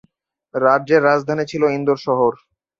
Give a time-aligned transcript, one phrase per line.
[0.55, 2.31] রাজ্যের রাজধানী ছিল ইন্দোর শহর।